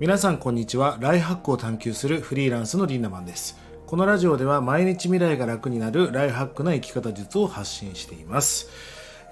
[0.00, 0.96] 皆さんこんにちは。
[0.98, 3.58] ライハックを探求するフリーランスのリンダマンです。
[3.86, 8.70] このラジオでは毎日未来が楽になるライハックな生き方術を発信しています。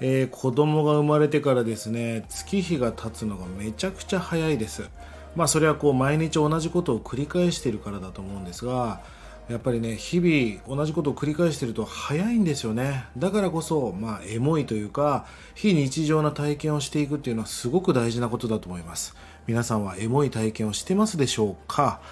[0.02, 4.90] えー、子供が生まれてからですね月日が経つのがめちゃくちゃ早いです。
[5.36, 9.00] まあそれはこう毎日同じことを繰り返しているからだと思うんですが
[9.48, 13.06] やっぱりね日々同じことを繰り返してると早いんですよね。
[13.16, 15.24] だからこそまあエモいというか
[15.54, 19.16] 非日常な体験をしていくっていうのはすごく大事なことだと思います。
[19.48, 22.02] 皆さんはエモい体験をしてますでしょうか？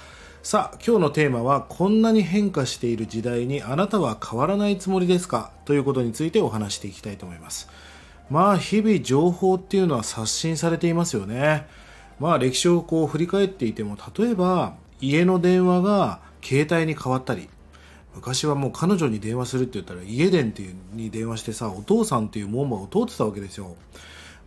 [0.43, 5.51] さあ今日のテーマはこんなに変化している時代にあなたは変わらないつもりですか？
[5.67, 7.69] ということについてお話していきたいと思います。
[8.31, 11.67] まあ日々情報っていうのは刷新されていますよね。
[12.19, 14.73] まあ歴史をこう振り返っていても例えば
[15.03, 17.51] 家の電話が携帯に変わったり
[18.15, 23.77] 昔はもう彼女に電話するって言ったら家電っていうに電話してさお父さんっていう門番を通ってたわけですよ。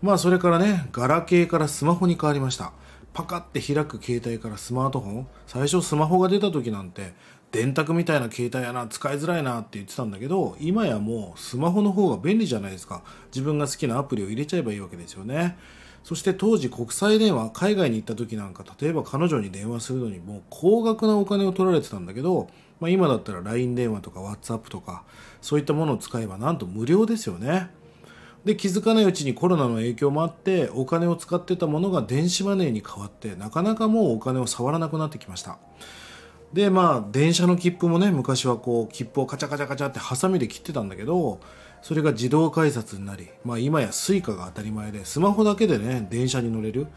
[0.01, 2.71] まあそれからねガラケーからスマホに変わりました。
[3.11, 5.27] パカって開く携帯からスマートフォン。
[5.47, 7.13] 最初スマホが出た時なんて
[7.51, 13.01] 電卓みたいな携帯やな使いづらいなって言ってたんだけど今やもうスマホの方が便利じゃないですか。
[13.33, 15.57] 自分が好きなアプリを入れちゃえばいいわけですよね。
[16.03, 22.47] そして当時国際電話海外に行った時なんか例えば彼女に電話するのにもう高額なお金を取られてたんだけど、
[22.79, 25.03] まあ、今だったら LINE 電話とか WhatsApp とか
[25.41, 27.69] そういったものを使えばなんと無料ですよね。
[28.45, 35.59] で気づかないうちにコロナの影響もあってお金を使ってたものが電子マネーに変わってなかなかもうお金を触らなくなってきました。
[36.53, 41.39] でまあ電車の切符もね昔はこう切符をカチャカチャカチャってハサミで切ってたんだけど
[41.81, 46.87] それが自動改札になり、まあ、今や Suica が当たり前でスマホだけでね電車に乗れる、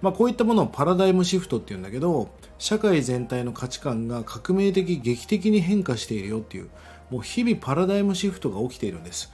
[0.00, 6.70] まあ、こういったものをパラダイムシフトっていうんだけど社会全体の価値観が革命的劇的に変化しているよっていう
[7.10, 9.32] もう日々パラダイムシフトが起きているんです。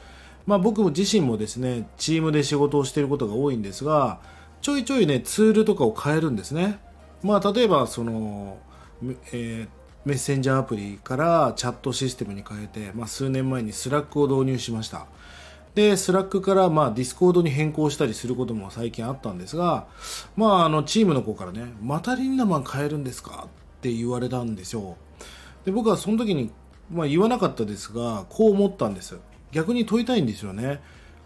[0.48, 4.18] まあ、僕自身もですねチームで仕事をしていることが多いんですが
[4.62, 6.78] ちょいちょいねツールとかを変えるんですね、
[7.22, 8.56] まあ、例えばその、
[9.30, 9.68] えー、
[10.06, 15.06] メッセンジャーアプリからチャットシステムに変えて、まあ、数年前にスラックを導入しました。
[15.74, 19.86] でスラックからまあディスコードに変更したりすることも最近あったんですが、
[20.34, 24.96] まあ、あのチームの子からねまたリンダマン変えるんですかって言われたんですよ。
[25.66, 26.50] で僕はその時に、
[26.90, 29.20] まあ、言わなかったですがこう思ったんです。
[29.52, 30.80] 逆に問いたいんですよね。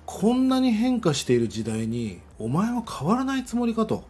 [0.06, 4.04] こんなに変化している時代にお前は変わらないつもりかと。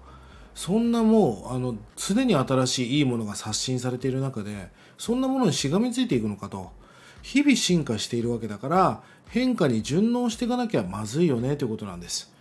[0.55, 4.69] そんなもうあの常に新しいいいものが刷新されている中で
[4.99, 6.71] そんなものにしがみついていくのかと。
[7.23, 12.33] 日々進化しているわけだから変化に順応していかなきゃまずいよねということなんです。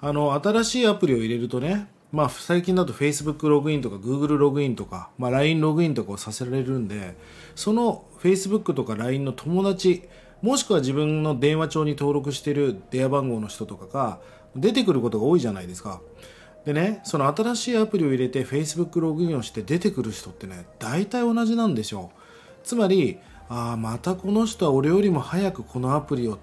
[0.00, 7.16] あの新しいアプリを入れるとねまあ、最近だと Facebook ログインとか Google ログインとか、まあ、LINE ログインとかをさせられるんで
[7.54, 10.08] その Facebook とか LINE の友達
[10.42, 14.20] もしくは自分の電話帳に登録してる電話番号の人とかが
[14.56, 16.00] 出てくることが多いじゃないですか。
[16.64, 22.10] でね、その新しいアプリを入れて Facebook ログインをして出てくる人ってね、大体同じなんですよ。
[22.64, 23.18] つまり、
[23.48, 26.38] ああ、またこの人は俺よりも早くこのアプリを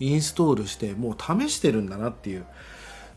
[0.00, 2.44] インストールして、もう試してるんだなっていう。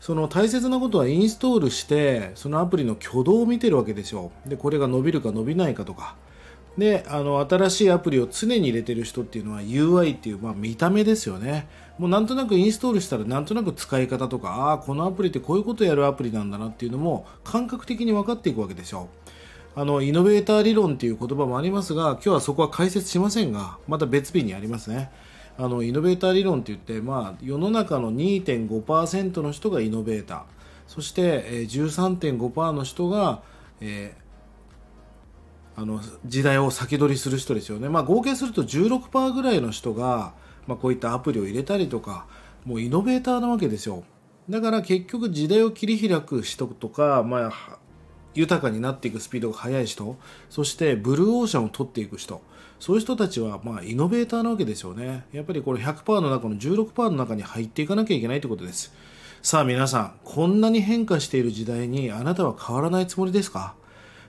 [0.00, 4.30] その大切なことはインストールして、そのアプリの挙動を見てるわけですよ。
[4.46, 6.16] で、これが伸びるか伸びないかとか。
[6.78, 11.68] であの新しいアプリを常に入れてる人っていうのは UI っていう、まあ、見た目ですよね。
[11.98, 19.08] もうなんとなくインストールしたらなんとなく使い方とかああこのアプリってこういうことやるアプリなんだなっていうのも感覚的に分かっていくわけですよ
[19.74, 25.10] あのイノベーター理論っていう言葉もありますが今日はそこは解説しませんがまた別日にありますね。
[25.58, 30.42] あのイノベーター理論って言って、まあ、世の中の2.5%の人がイノベーター。
[30.86, 33.40] そして、え、13.5%の人が、
[33.80, 34.25] えー
[35.76, 40.32] あの時代を先取りする人ですよね、まあ、合計すると16%ぐらいの人が、
[40.66, 42.26] まあ、こういったアプリを入れたりとか
[42.64, 44.02] もうイノベーターなわけですよ。
[44.48, 47.78] だから結局時代を切り開く人とか、まあ、
[48.34, 50.16] 豊かになっていくスピードが速い人
[50.50, 52.42] そしてブルーオーシャンを取っていく人
[52.78, 55.26] そういう人たちはまあイノベーターなわけですよね。
[55.32, 58.92] やっぱりこれ100%の中の16%の中に入っていかなきゃいけないということです。
[59.42, 63.74] さあ皆さんこんなに変化している時代にあなたは変わらないつもりですか？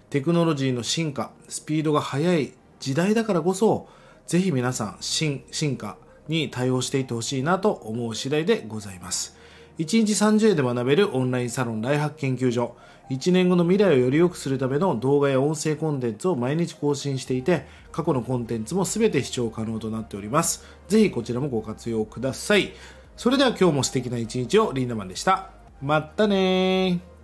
[0.10, 3.90] テクノロジーの進化、スピードが速い時代だからこそ、
[4.26, 5.44] ぜひ皆さん進
[5.78, 9.38] 化に対応していってほしいなと思う次第でございます。
[9.80, 12.76] 1日30円で学べるオンラインサロンライハック研究所。
[13.10, 20.66] 1年後の未来をより良くするための動画や音声コンテンツを毎日更新していて、過去のコンテンツも全て視聴可能となっております。
[20.88, 22.74] ぜひこちらもご活用ください。
[23.16, 25.52] それでは今日も素敵な一日をリーナマンでした。
[25.82, 27.17] まったねー